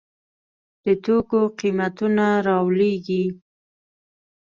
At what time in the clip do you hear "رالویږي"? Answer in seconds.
2.47-3.25